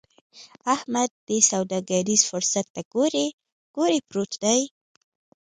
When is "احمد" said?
0.75-1.09